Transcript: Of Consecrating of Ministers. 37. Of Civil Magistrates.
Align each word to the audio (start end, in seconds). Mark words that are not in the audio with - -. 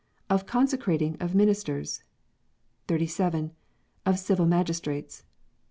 Of 0.31 0.47
Consecrating 0.47 1.15
of 1.19 1.35
Ministers. 1.35 2.01
37. 2.87 3.51
Of 4.03 4.17
Civil 4.17 4.47
Magistrates. 4.47 5.21